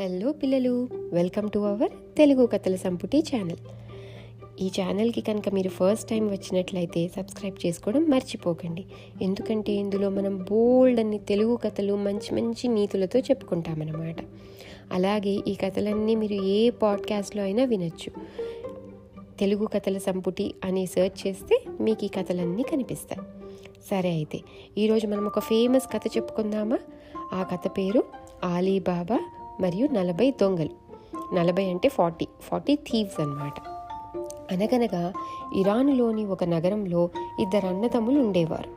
[0.00, 3.56] Hello పిల్లలు welcome to our Telugu కథల సంపుటి ఛానల్.
[4.60, 8.84] ఈ ఛానల్కి కనుక మీరు ఫస్ట్ టైం వచ్చినట్లయితే సబ్స్క్రైబ్ చేసుకోవడం మర్చిపోకండి.
[9.22, 14.16] ఎందుకంటే ఇందులో మనం బోల్డ్ అన్ని తెలుగు కథలు మంచి మంచి నీతులతో చెప్పుకుంటామన్నమాట.
[14.92, 18.12] అలాగే ఈ కథలన్నీ మీరు ఏ పాడ్కాస్ట్లో అయినా వినొచ్చు.
[19.40, 23.26] తెలుగు కథల సంపుటి అని సెర్చ్ చేస్తే మీకు ఈ కథలన్నీ కనిపిస్తాయి.
[23.90, 24.40] సరే అయితే
[24.78, 26.78] ఈరోజు మనం ఒక ఫేమస్ కథ చెప్పుకుందామా?
[27.32, 28.04] ఆ కథ పేరు
[28.44, 29.20] ఆలీబాబా
[29.60, 30.70] మరియు నలభై దొంగలు.
[31.34, 32.26] నలభై అంటే ఫార్టీ.
[32.40, 33.52] ఫార్టీ థీవ్స్ అన్నమాట.
[34.52, 35.12] అనగనగా
[35.56, 37.10] ఇరానులోని ఒక నగరంలో
[37.40, 38.70] ఇద్దరు అన్నదమ్ములు ఉండేవారు.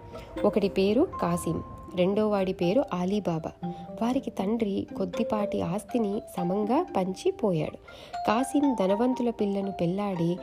[0.47, 1.63] ఒకటి పేరు కాసిం
[1.95, 3.51] రెండో వాడి పేరు ఆలీబాబా.
[4.01, 7.77] వారికి తండ్రి కొద్దిపాటి ఆస్తిని సమంగా పంచిపోయాడు
[8.27, 10.37] కాసిం ధనవంతుల పిల్లను పెళ్ళాడి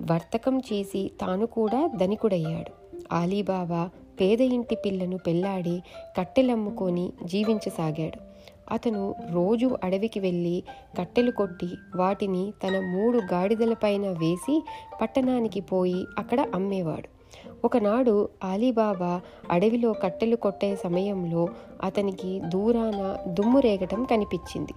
[0.00, 2.72] వర్తకం చేసి తాను కూడా ధనికుడయ్యాడు.
[3.12, 3.90] ఆలీబాబా
[4.20, 5.82] పేద ఇంటి పిల్లను పెళ్ళాడి
[6.18, 8.29] కట్టెలమ్ముకొని జీవించసాగాడు.
[8.72, 10.62] అతను రోజు అడవికి వెళ్ళి
[10.98, 14.64] కట్టెలు కొట్టి వాటిని తన మూడు గాడిదలపైన వేసి
[15.02, 17.20] పట్టణానికి పోయి అక్కడ అమ్మేవాడు.
[17.64, 21.48] ఒకనాడు ఆలీబాబా అడవిలో కట్టెలు కొట్టే సమయంలో
[21.84, 24.74] అతనికి దూరాన దుమ్ము రేగటం కనిపించింది.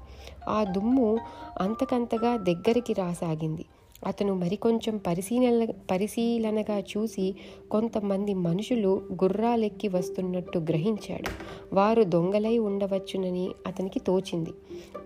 [0.50, 1.20] ఆ దుమ్ము
[1.62, 3.66] అంతకంతగా దగ్గరికి రాసాగింది.
[4.08, 7.36] అతను మరికొంచెం పరిశీలన పరిశీలనగా చూసి
[7.72, 11.32] కొంతమంది మనుషులు గుర్రాలెక్కి వస్తున్నట్టు గ్రహించాడు.
[11.76, 14.52] వారు దొంగలై ఉండవచ్చునని అతనికి తోచింది.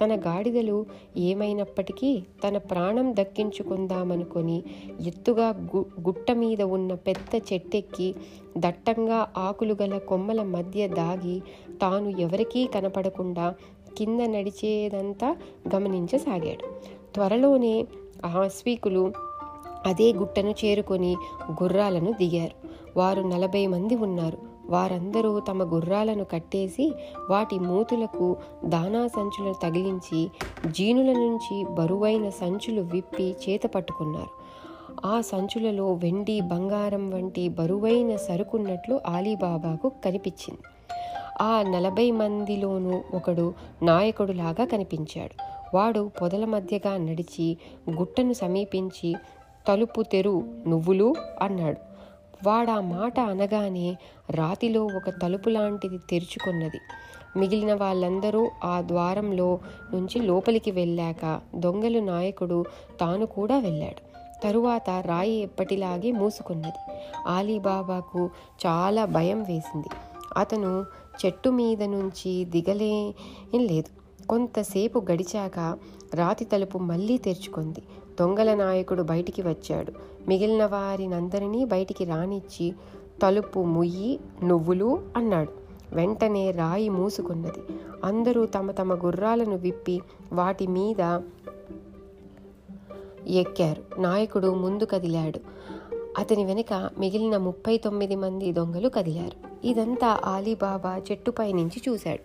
[0.01, 0.85] తన గాడిదలు
[1.17, 4.63] ఏమైనప్పటికీ తన ప్రాణం దక్కించుకుందామనుకొని
[5.07, 8.15] ఎత్తుగా గు గుట్ట మీద ఉన్న పెద్ద చెట్టెక్కి
[8.57, 11.41] దట్టంగా ఆకులు గల కొమ్మల మధ్య దాగి
[11.81, 13.55] తాను ఎవరికీ కనపడకుండా
[13.97, 15.37] కింద నడిచేదంతా
[15.75, 16.65] గమనించసాగాడు.
[17.13, 17.85] త్వరలోనే
[18.25, 19.13] ఆస్వీకులు
[19.85, 21.15] అదే గుట్టను చేరుకొని
[21.51, 22.67] గుర్రాలను దిగారు.
[22.99, 24.37] వారు నలభై మంది ఉన్నారు.
[24.65, 26.93] వారందరూ తమ గుర్రాలను కట్టేసి
[27.29, 30.31] వాటి మూతులకు దానా సంచులను తగిలించి
[30.71, 34.47] జీనుల నుంచి బరువైన సంచులు విప్పి చేత పట్టుకున్నారు.
[35.07, 40.61] ఆ సంచులలో వెండి బంగారం వంటి బరువైన సరుకున్నట్లు ఆలీబాబాకు కనిపించింది.
[41.41, 45.56] ఆ నలభై మందిలోనూ ఒకడు నాయకుడులాగా కనిపించాడు.
[45.73, 47.57] వాడు పొదల మధ్యగా నడిచి
[47.91, 49.15] గుట్టను సమీపించి
[49.67, 51.77] తలుపు తెరు నువ్వులు అన్నాడు.
[52.47, 53.97] వాడా మాట అనగానే
[54.31, 56.79] రాతిలో ఒక తలుపు లాంటిది తెరుచుకున్నది.
[57.37, 59.59] మిగిలిన వాళ్ళందరూ ఆ ద్వారంలో
[59.93, 62.65] నుంచి లోపలికి వెళ్ళాక దొంగలు నాయకుడు
[62.99, 64.07] తాను కూడా వెళ్ళాడు.
[64.43, 66.91] తరువాత రాయి ఎప్పటిలాగే మూసుకున్నది.
[67.27, 68.29] ఆలీబాబాకు
[68.65, 69.87] చాలా భయం వేసింది.
[70.37, 70.85] అతను
[71.25, 73.15] చెట్టు మీద నుంచి దిగలే
[73.55, 73.96] లేదు.
[74.29, 75.77] కొంతసేపు గడిచాక
[76.13, 77.81] రాతి తలుపు మళ్ళీ తెరుచుకుంది.
[78.19, 79.93] దొంగల నాయకుడు బయటికి వచ్చాడు.
[80.27, 82.73] మిగిలిన వారినందరినీ బయటికి రానిచ్చి
[83.21, 85.51] తలుపు ముయ్యి నువ్వులు అన్నాడు.
[85.95, 87.59] వెంటనే రాయి మూసుకున్నది.
[88.03, 90.01] అందరూ తమ తమ గుర్రాలను విప్పి
[90.33, 91.21] వాటి మీద
[93.27, 94.01] ఎక్కారు.
[94.01, 95.39] నాయకుడు ముందు కదిలాడు.
[96.17, 99.67] అతని వెనుక మిగిలిన ముప్పై తొమ్మిది మంది దొంగలు కదిలారు.
[99.67, 102.21] ఇదంతా ఆలీబాబా చెట్టుపై నుంచి చూశాడు.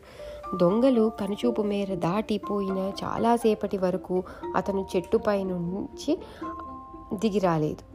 [0.56, 4.22] దొంగలు కనుచూపు మేర దాటిపోయిన చాలాసేపటి వరకు
[4.56, 6.18] అతను చెట్టుపై నుంచి
[7.14, 7.92] దిగిరాలేదు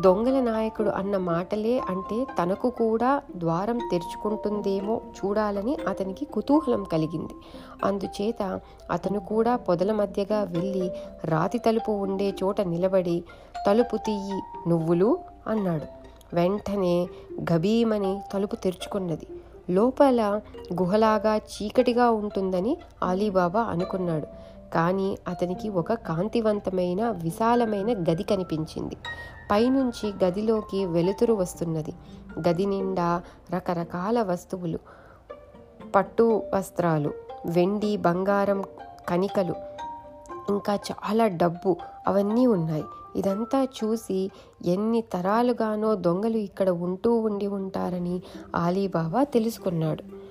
[0.00, 7.34] దొంగల నాయకుడు అన్న మాటలే అంటే తనకు కూడా ద్వారం తెరుచుకుంటుందేమో చూడాలని అతనికి కుతూహలం కలిగింది.
[7.84, 8.60] అందుచేత
[8.90, 10.90] అతను కూడా పొదల మధ్యగా వెళ్ళి
[11.24, 13.24] రాతి తలుపు ఉండే చోట నిలబడి
[13.66, 15.86] తలుపు తీయి నువ్వులు అన్నాడు.
[16.34, 17.08] వెంటనే
[17.52, 19.26] గభీమని తలుపు తెరుచుకున్నది.
[19.70, 20.40] లోపల
[20.82, 24.26] గుహలాగా చీకటిగా ఉంటుందని ఆలీబాబా అనుకున్నాడు.
[24.74, 28.96] కానీ అతనికి ఒక కాంతివంతమైన విశాలమైన గది కనిపించింది.
[29.50, 31.94] పైనుంచి గదిలోకి వెలుతురు వస్తున్నది.
[32.48, 34.78] గది నిండా రకరకాల వస్తువులు
[35.96, 37.12] పట్టు వస్త్రాలు
[37.46, 38.64] వెండి బంగారం
[39.08, 39.54] కణికలు
[40.48, 42.84] ఇంకా చాలా డబ్బు అవన్నీ ఉన్నాయి.
[43.16, 44.30] ఇదంతా చూసి
[44.66, 48.22] ఎన్ని తరాలుగానో దొంగలు ఇక్కడ ఉంటూ ఉండి ఉంటారని
[48.56, 50.28] ఆలీబాబా తెలుసుకున్నాడు.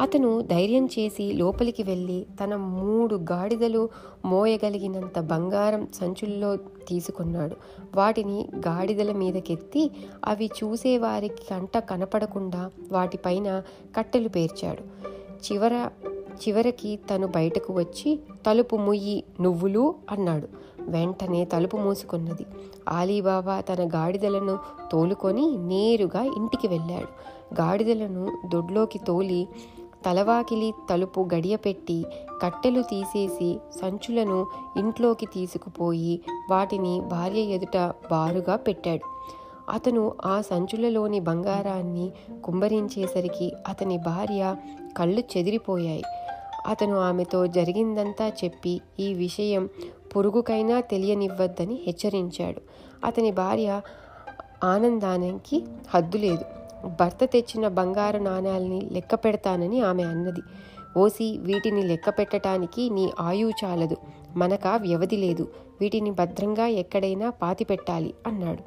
[0.00, 3.88] అతను ధైర్యం చేసి లోపలికి వెళ్ళి తన మూడు గాడిదలు
[4.24, 7.56] మోయగలిగినంత బంగారం సంచుల్లో తీసుకున్నాడు.
[7.94, 9.90] వాటిని గాడిదల మీదకెత్తి
[10.24, 13.62] అవి చూసేవారికి కంట కనపడకుండా వాటిపైన
[13.96, 15.02] కట్టెలు పేర్చాడు.
[15.18, 15.88] చివర
[16.32, 20.48] చివరికి తను బయటకు వచ్చి తలుపు ముయ్యి నువ్వులు అన్నాడు.
[20.80, 22.46] వెంటనే తలుపు మూసుకున్నది.
[22.88, 24.58] ఆలీబాబా తన గాడిదలను
[24.92, 27.08] తోలుకొని నేరుగా ఇంటికి వెళ్ళాడు.
[27.60, 29.48] గాడిదలను దొడ్లోకి తోలి
[30.06, 32.04] తలవాకిలి తలుపు గడియపెట్టి
[32.42, 34.46] కట్టెలు తీసేసి సంచులను
[34.76, 36.20] ఇంట్లోకి తీసుకుపోయి
[36.50, 37.76] వాటిని భార్య ఎదుట
[38.10, 39.06] బారుగా పెట్టాడు.
[39.70, 42.12] అతను ఆ సంచులలోని బంగారాన్ని
[42.44, 44.56] కుంభరించేసరికి అతని భార్య
[44.96, 46.02] కళ్ళు చెదిరిపోయాయి.
[46.66, 49.68] అతను ఆమెతో జరిగిందంతా చెప్పి ఈ విషయం
[50.16, 52.60] పొరుగుకైనా తెలియనివ్వద్దని హెచ్చరించాడు.
[53.04, 53.80] అతని భార్య
[54.64, 56.44] ఆనందానికి హద్దు లేదు.
[57.00, 60.40] భర్త తెచ్చిన బంగారు నాణాలని లెక్క పెడతానని ఆమె అన్నది.
[60.96, 63.96] ఓసి వీటిని లెక్క పెట్టడానికి నీ ఆయువు చాలదు.
[64.36, 65.48] మనక వ్యవధి లేదు.
[65.80, 68.62] వీటిని భద్రంగా ఎక్కడైనా పాతిపెట్టాలి అన్నాడు.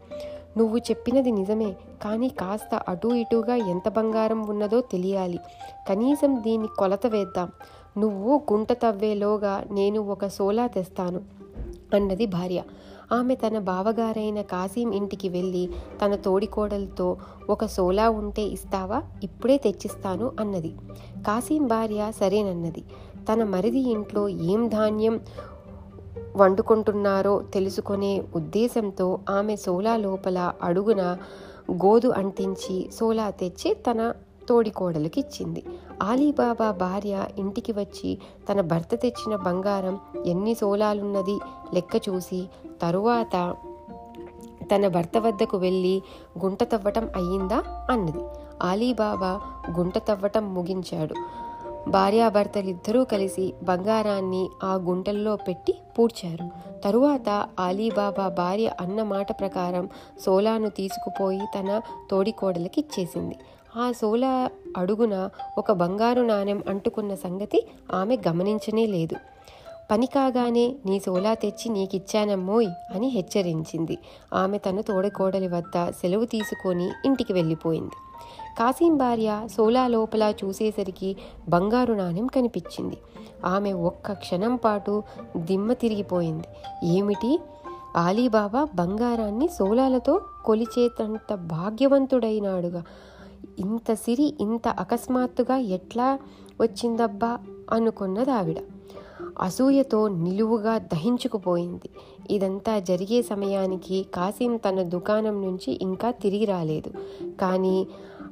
[0.57, 1.75] నువ్వు చెప్పినది నిజమే.
[2.03, 5.39] కానీ కాస్త అటూ ఇటూగా ఎంత బంగారం ఉన్నదో తెలియాలి.
[5.89, 7.51] కనీసం దీన్ని కొలత వేద్దాం.
[7.97, 11.21] నువ్వు గుంట తవ్వేలోగా నేను ఒక సోలా తెస్తాను
[11.93, 12.63] అన్నది భార్య.
[13.11, 15.69] ఆమె తన బావగారైన కాసీం ఇంటికి వెళ్ళి
[16.05, 17.17] తన తోడికోడలతో
[17.49, 19.03] ఒక సోలా ఉంటే ఇస్తావా?
[19.23, 20.73] ఇప్పుడే తెచ్చిస్తాను అన్నది.
[21.27, 22.83] కాసీం భార్య సరేనన్నది.
[23.33, 25.19] తన మరిది ఇంట్లో ఏం ధాన్యం
[26.35, 31.17] వండుకుంటున్నారో తెలుసుకునే ఉద్దేశంతో ఆమె సోలా లోపల అడుగున
[31.71, 34.13] గోదు అంటించి సోలా తెచ్చి తన
[34.49, 35.63] తోడికోడలికి ఇచ్చింది
[36.03, 38.17] ఆలీబాబా భార్య ఇంటికి వచ్చి
[38.51, 41.39] తన భర్త తెచ్చిన బంగారం ఎన్ని సోలాలున్నది
[41.73, 42.49] లెక్క చూసి
[42.81, 43.55] తరువాత
[44.75, 46.01] తన భర్త వద్దకు వెళ్ళి
[46.43, 47.87] గుంట తవ్వటం అయ్యిందా?
[47.91, 48.23] అన్నది.
[48.63, 49.41] ఆలీబాబా
[49.77, 51.15] గుంట తవ్వటం ముగించాడు.
[51.87, 56.49] భార్యాభర్తలిద్దరూ కలిసి బంగారాన్ని ఆ గుంటల్లో పెట్టి పూడ్చారు.
[56.81, 59.89] తరువాత ఆలీబాబా భార్య అన్న మాట ప్రకారం
[60.25, 63.35] సోలాను తీసుకుపోయి తన తోడికోడలకి ఇచ్చేసింది
[63.77, 69.15] ఆ సోలా అడుగున ఒక బంగారు నాణెం అంటుకున్న సంగతి ఆమె గమనించనే లేదు.
[69.91, 73.97] పని కాగానే నీ సోలా తెచ్చి నీకిచ్చానమ్మోయ్ అని హెచ్చరించింది.
[74.33, 77.95] ఆమె తన తోడకోడలి వద్ద సెలవు తీసుకొని ఇంటికి వెళ్ళిపోయింది.
[78.59, 81.17] కాసీం భార్య సోలా లోపల చూసేసరికి
[81.49, 82.97] బంగారు నాణెం కనిపించింది.
[83.45, 85.03] ఆమె ఒక్క క్షణం పాటు
[85.37, 86.47] దిమ్మ తిరిగిపోయింది.
[86.83, 87.39] ఏమిటి?
[87.95, 92.83] ఆలీబాబా బంగారాన్ని సోలాలతో కొలిచేతంత భాగ్యవంతుడైనాడుగా.
[93.59, 96.19] ఇంత సిరి ఇంత అకస్మాత్తుగా ఎట్లా
[96.61, 97.39] వచ్చిందబ్బా?
[97.71, 98.57] అనుకున్నది ఆవిడ
[99.41, 101.89] అసూయతో నిలువుగా దహించుకుపోయింది.
[102.31, 106.91] ఇదంతా జరిగే సమయానికి కాసిం తన దుకాణం నుంచి ఇంకా తిరిగి రాలేదు.
[107.41, 107.87] కానీ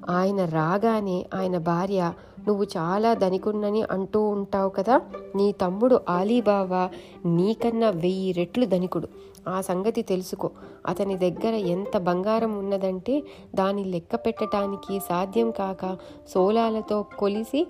[0.10, 2.14] ఆయన రాగానే ఆయన భార్య
[2.48, 5.02] నువ్వు చాలా ధనికున్నని అంటూ ఉంటావు కదా
[5.36, 6.90] నీ తమ్ముడు ఆలీబాబా
[7.26, 9.08] నీకన్నా వెయ్యి రెట్లు ధనికుడు.
[9.50, 10.50] ఆ సంగతి తెలుసుకో.
[10.88, 13.24] అతని దగ్గర ఎంత బంగారం ఉన్నదంటే
[13.56, 15.98] దాన్ని లెక్క పెట్టడానికి సాధ్యం కాక
[16.30, 17.68] సోలాలతో కొలిసి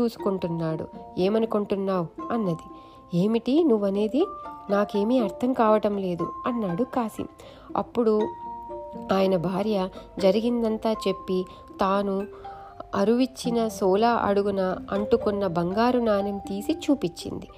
[0.00, 0.86] చూసుకుంటున్నాడు.
[1.18, 2.32] ఏమనుకుంటున్నావు?
[2.32, 2.68] అన్నది.
[3.14, 4.26] ఏమిటి నువ్వనేది?
[4.70, 7.28] నాకేమీ అర్థం కావటం లేదు అన్నాడు కాసిం.
[7.76, 8.20] అప్పుడు
[9.12, 9.88] ఆయన భార్య
[10.18, 11.44] జరిగిందంతా చెప్పి
[11.80, 12.26] తాను
[12.94, 17.48] అరువిచ్చిన సోలా అడుగున అంటుకున్న బంగారు నాణెం తీసి చూపించింది.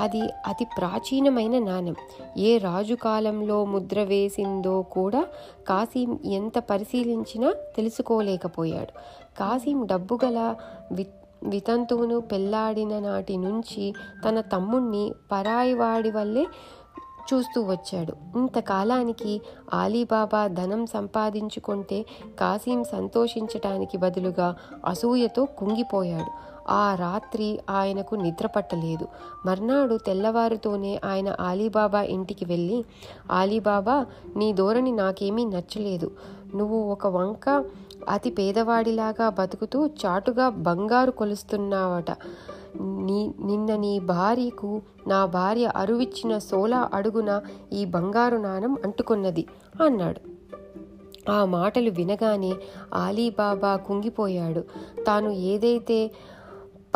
[0.00, 1.94] అది అతి ప్రాచీనమైన నాణెం.
[2.36, 5.24] ఏ రాజు కాలంలో ముద్ర వేసిందో కూడా
[5.68, 8.92] కాసీం ఎంత పరిశీలించినా తెలుసుకోలేకపోయాడు.
[9.38, 10.54] కాసీం డబ్బు గల
[10.92, 11.06] వి
[11.44, 13.94] వితంతువును పెళ్ళాడిన నాటి నుంచి
[14.28, 16.46] తన తమ్ముణ్ణి పరాయివాడి వల్లే
[17.34, 18.38] చూస్తూ వచ్చాడు.
[18.38, 19.40] ఇంతకాలానికి
[19.74, 22.04] ఆలీబాబా ధనం సంపాదించుకుంటే
[22.38, 24.56] కాసీం సంతోషించటానికి బదులుగా
[24.86, 26.56] అసూయతో కుంగిపోయాడు.
[26.70, 29.08] ఆ రాత్రి ఆయనకు నిద్ర పట్టలేదు.
[29.46, 32.84] మర్నాడు తెల్లవారుతోనే ఆయన ఆలీబాబా ఇంటికి వెళ్ళి
[33.30, 34.06] ఆలీబాబా
[34.36, 36.10] నీ ధోరణి నాకేమీ నచ్చలేదు.
[36.56, 37.64] నువ్వు ఒక వంక
[38.08, 42.10] అతి పేదవాడిలాగా బతుకుతూ చాటుగా బంగారు కొలుస్తున్నావట.
[42.80, 49.46] నీ నిన్న నీ భార్యకు నా భార్య అరువిచ్చిన సోలా అడుగున ఈ బంగారు నాణం అంటుకున్నది
[49.84, 50.36] అన్నాడు.
[51.30, 52.52] ఆ మాటలు వినగానే
[52.94, 54.60] ఆలీబాబా కుంగిపోయాడు.
[55.06, 56.10] తాను ఏదైతే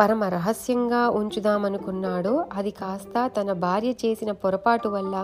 [0.01, 5.15] పరమ రహస్యంగా ఉంచుదామనుకున్నాడో అది కాస్త తన భార్య చేసిన పొరపాటు వల్ల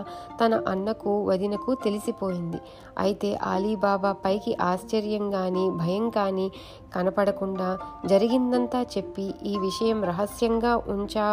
[0.42, 2.60] తన అన్నకు వదినకు తెలిసిపోయింది.
[3.00, 6.52] అయితే ఆలీబాబా పైకి ఆశ్చర్యం కానీ భయం కానీ
[6.96, 7.70] కనపడకుండా
[8.06, 11.28] జరిగిందంతా చెప్పి ఈ విషయం రహస్యంగా ఉంచా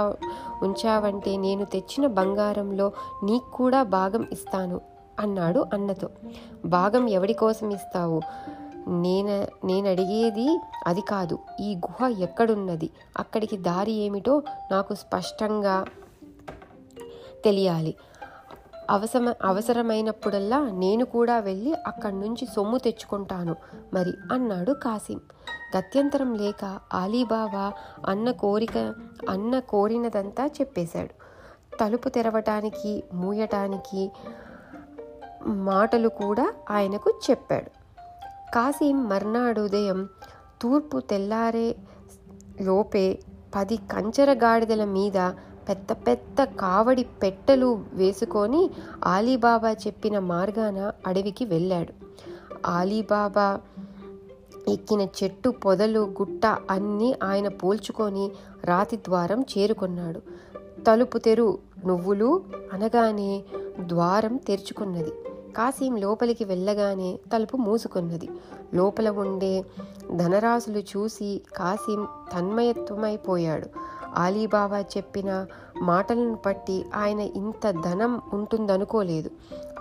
[0.62, 2.92] ఉంచావంటే నేను తెచ్చిన బంగారంలో
[3.24, 4.80] నీకు కూడా భాగం ఇస్తాను
[5.18, 6.08] అన్నాడు అన్నతో.
[6.66, 8.20] భాగం ఎవడి కోసం ఇస్తావు?
[8.88, 11.38] నేను నేను అడిగేది అది కాదు.
[11.60, 12.90] ఈ గుహ ఎక్కడున్నది?
[13.18, 15.84] అక్కడికి దారి ఏమిటో నాకు స్పష్టంగా
[17.44, 17.94] తెలియాలి.
[18.90, 23.56] అవసర అవసరమైనప్పుడల్లా నేను కూడా వెళ్ళి అక్కడి నుంచి సొమ్ము తెచ్చుకుంటాను
[23.94, 25.20] మరి అన్నాడు కాసిం.
[25.76, 27.72] గత్యంతరం లేక ఆలీబాబా
[28.06, 28.94] అన్న కోరిక
[29.30, 31.24] అన్న కోరినదంతా చెప్పేశాడు.
[31.80, 34.12] తలుపు తెరవటానికి మూయటానికి
[35.46, 37.83] మాటలు కూడా ఆయనకు చెప్పాడు.
[38.54, 40.08] కాసిం మర్నాడు ఉదయం
[40.62, 41.76] తూర్పు తెల్లారే
[42.60, 43.18] లోపే
[43.56, 45.18] పది కంచర గాడిదల మీద
[45.68, 48.70] పెద్ద పెద్ద కావడి పెట్టెలు వేసుకొని
[49.04, 51.92] ఆలీబాబా చెప్పిన మార్గాన అడవికి వెళ్ళాడు.
[52.66, 53.60] ఆలీబాబా
[54.68, 58.30] ఎక్కిన చెట్టు పొదలు గుట్ట అన్నీ ఆయన పోల్చుకొని
[58.64, 60.22] రాతి ద్వారం చేరుకున్నాడు.
[60.86, 63.42] తలుపు తెరు నువ్వులు అనగానే
[63.80, 65.12] ద్వారం తెరుచుకున్నది.
[65.56, 68.28] కాసీం లోపలికి వెళ్ళగానే తలుపు మూసుకున్నది.
[68.74, 69.64] లోపల ఉండే
[70.16, 73.66] ధనరాశులు చూసి కాసీం తన్మయత్వమైపోయాడు.
[74.14, 75.46] ఆలీబాబా చెప్పిన
[75.84, 79.30] మాటలను బట్టి ఆయన ఇంత ధనం ఉంటుందనుకోలేదు.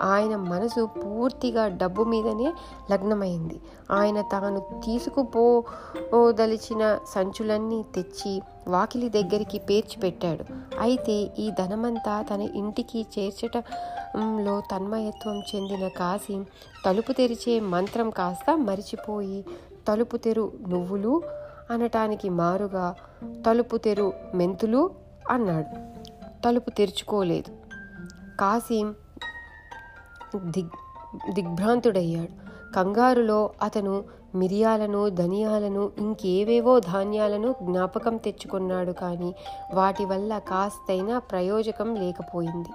[0.02, 2.48] ఆయన మనసు పూర్తిగా డబ్బు మీదనే
[2.90, 3.60] లగ్నమైంది.
[3.90, 6.82] ఆయన తాను తీసుకుపోదలిచిన
[7.14, 10.44] సంచులన్నీ తెచ్చి వాకిలి దగ్గరికి పేర్చిపెట్టాడు
[10.80, 16.40] అయితే ఈ ధనమంతా తన ఇంటికి చేర్చటంలో తన్మయత్వం చెందిన కాసిం
[16.86, 19.40] తలుపు తెరిచే మంత్రం కాస్త మరిచిపోయి
[19.88, 21.22] తలుపు తెరు నువ్వులు
[21.70, 22.86] అనటానికి మారుగా
[23.46, 24.82] తలుపు తెరు మెంతులు
[25.30, 25.93] అన్నాడు.
[26.44, 27.52] తలుపు తెరుచుకోలేదు.
[28.40, 28.94] కాసిం
[30.36, 30.74] దిగ్
[31.32, 32.32] దిగ్భ్రాంతుడయ్యాడు.
[32.74, 39.34] కంగారులో అతను మిరియాలను ధనియాలను ఇంకేవేవో ధాన్యాలను జ్ఞాపకం తెచ్చుకున్నాడు కానీ
[39.74, 42.68] వాటి వల్ల కాస్తైనా ప్రయోజకం లేకపోయింది.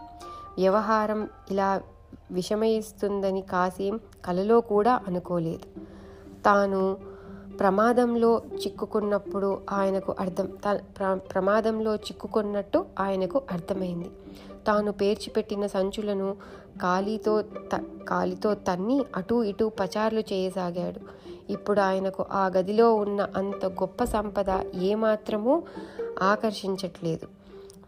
[0.57, 1.81] వ్యవహారం ఇలా
[2.31, 5.81] విషమయిస్తుందని కాసేం కలలో కూడా అనుకోలేదు.
[6.45, 6.97] తాను
[7.59, 14.11] ప్రమాదంలో చిక్కుకున్నప్పుడు ఆయనకు అర్థం త- ప్ర- ప్రమాదంలో చిక్కుకున్నట్టు ఆయనకు అర్థమైంది.
[14.67, 16.35] తాను పేర్చిపెట్టిన సంచులను
[16.81, 20.99] కాలితో త కాలితో తన్ని అటూ ఇటూ పచార్లు చేయసాగాడు.
[21.51, 25.63] ఇప్పుడు ఆయనకు ఆ గదిలో ఉన్న అంత గొప్ప సంపద ఏమాత్రమూ
[26.21, 27.38] ఆకర్షించట్లేదు.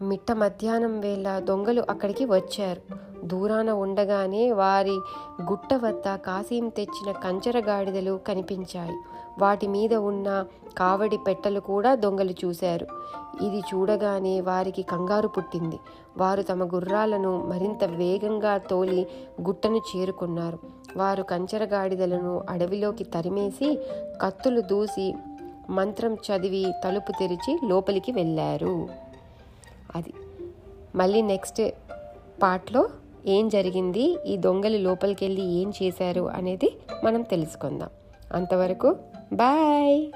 [0.02, 2.82] మిట్ట మధ్యాహ్నం వేళ దొంగలు అక్కడికి వచ్చారు.
[3.24, 4.96] దూరాన ఉండగానే వారి
[5.42, 8.92] గుట్ట వద్ద కాసీం తెచ్చిన కంచర గాడిదలు కనిపించాయి.
[9.38, 10.44] వాటి మీద ఉన్న
[10.78, 12.86] కావడి పెట్టెలు కూడా దొంగలు చూశారు.
[13.42, 15.78] ఇది చూడగానే వారికి కంగారు పుట్టింది.
[16.16, 19.06] వారు తమ గుర్రాలను మరింత వేగంగా తోలి
[19.40, 20.58] గుట్టను చేరుకున్నారు.
[20.96, 23.78] వారు కంచర గాడిదలను అడవిలోకి తరిమేసి
[24.22, 25.14] కత్తులు దూసి
[25.70, 28.88] మంత్రం చదివి తలుపు తెరిచి లోపలికి వెళ్ళారు.
[29.94, 30.12] అది.
[30.96, 31.62] మళ్ళీ నెక్స్ట్
[32.42, 32.88] పార్ట్లో
[33.26, 37.90] ఏం జరిగింది ఈ దొంగలు లోపలికి వెళ్ళి ఏం చేశారు అనేది మనం తెలుసుకుందాం.
[38.34, 38.96] అంతవరకు
[39.32, 40.12] బాయ్!